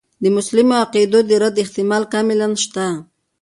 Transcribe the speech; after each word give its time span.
د 0.23 0.25
مسلمو 0.37 0.75
عقایدو 0.83 1.19
د 1.29 1.31
رد 1.43 1.55
احتمال 1.63 2.03
کاملاً 2.13 2.47
شته. 2.63 2.85